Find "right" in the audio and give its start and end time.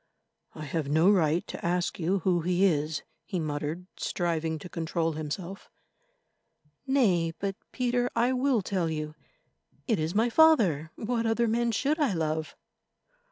1.11-1.45